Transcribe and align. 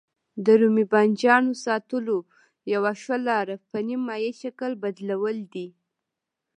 د 0.45 0.47
رومي 0.61 0.85
بانجانو 0.93 1.51
ساتلو 1.65 2.17
یوه 2.73 2.91
ښه 3.01 3.15
لاره 3.27 3.55
په 3.69 3.77
نیم 3.87 4.01
مایع 4.09 4.31
شکل 4.41 4.71
بدلول 4.83 5.37
دي. 5.53 5.67